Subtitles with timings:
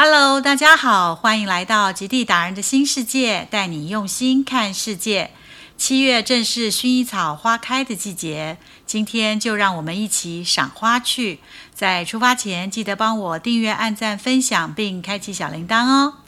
[0.00, 5.32] Hello，大家好，欢迎来到极地达人的新世界，带你用心看世界。
[5.76, 11.40] 七月正是薰衣草花开的季节，今天就让我们一起赏花去。
[11.74, 16.18] 在出发前，记得帮我订阅、按赞、分享，并开启小铃铛哦。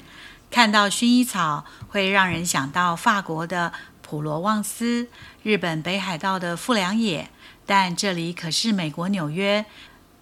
[0.50, 5.06] 看到薰衣草，会让人想到法国的普罗旺斯、
[5.44, 7.30] 日本北海道的富良野，
[7.64, 9.64] 但这里可是美国纽约。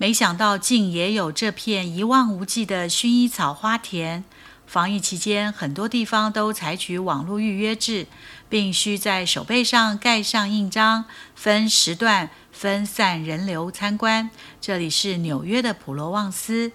[0.00, 4.24] 没想到竟也有这片一望无际的薰衣草花田。
[4.64, 8.06] 防疫期间，很多地方都采取网络预约制，
[8.48, 14.30] 并需在手背上盖上印章，分时段分散人流参观。
[14.60, 16.70] 这里是纽约的普罗旺斯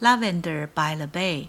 [0.00, 1.48] ，Lavender by the Bay，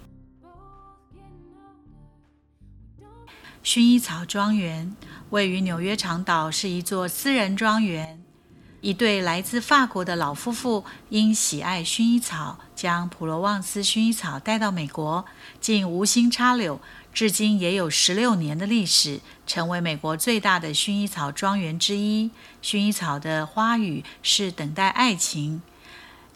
[3.63, 4.95] 薰衣草庄园
[5.29, 8.18] 位于纽约长岛，是一座私人庄园。
[8.81, 15.25] 一对来自法国的老夫妇因喜爱薰衣草，将普罗旺斯薰衣草带到美国，
[15.59, 16.79] 竟无心插柳，
[17.13, 22.31] 至今也有十六年的历史，成为美国最大的薰衣草庄园之一。
[22.63, 25.61] 薰衣草的花语是等待爱情，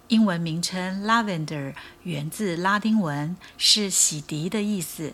[0.09, 5.13] 英文名称 lavender 源自拉丁文，是洗涤的意思。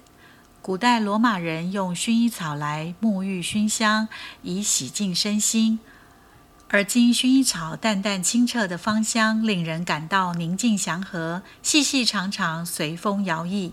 [0.63, 4.07] 古代罗马人用薰衣草来沐浴熏香，
[4.41, 5.79] 以洗净身心。
[6.71, 11.41] 而今，薰衣草淡淡清澈的芳香，令人感到宁静祥和。
[11.63, 13.71] 细细长长，随风摇曳。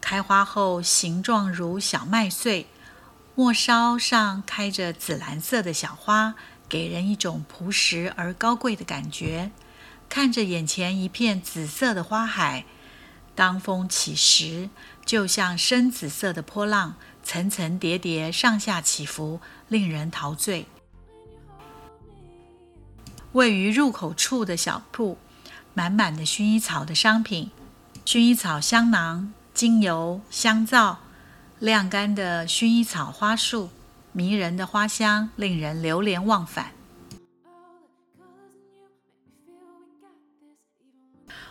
[0.00, 2.66] 开花后，形状如小麦穗，
[3.36, 6.34] 末梢上开着紫蓝色的小花，
[6.68, 9.52] 给人一种朴实而高贵的感觉。
[10.08, 12.64] 看着眼前一片紫色的花海，
[13.36, 14.70] 当风起时，
[15.06, 20.66] 就像深紫色的波浪，层层叠叠，上下起伏，令人陶醉。
[23.34, 25.18] 位于入口处的小铺，
[25.74, 27.50] 满满的薰衣草的商品，
[28.06, 31.00] 薰衣草香囊、精油、香皂，
[31.58, 33.70] 晾干的薰衣草花束，
[34.12, 36.70] 迷人的花香令人流连忘返。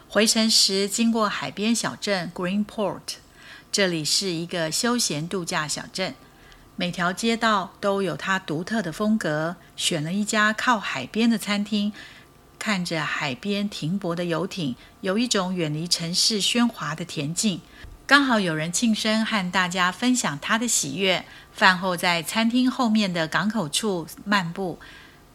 [0.08, 3.16] 回程时经过海边小镇 Greenport，
[3.70, 6.16] 这里是一个休闲度假小镇。
[6.76, 9.56] 每条街道都有它独特的风格。
[9.76, 11.94] 选了一家靠海边的餐厅，
[12.58, 17.62] 看着海边停泊的游艇，有一种远离城市喧哗的恬静。
[18.06, 21.24] 刚好有人庆生，和大家分享他的喜悦。
[21.54, 24.80] 饭后在餐厅后面的港口处漫步，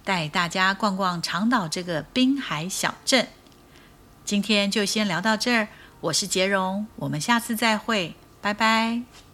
[0.04, 3.28] 带大家逛逛长岛这个滨海小镇。
[4.24, 5.68] 今天就先聊到这儿，
[6.00, 9.27] 我是杰荣，我们下次再会，拜拜。